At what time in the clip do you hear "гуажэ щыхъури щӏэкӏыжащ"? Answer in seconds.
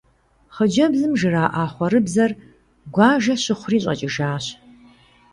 2.93-4.45